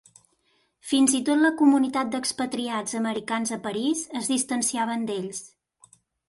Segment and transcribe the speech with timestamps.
[0.91, 5.45] Fins i tot la comunitat d'expatriats americans a París es distanciaven d'ells.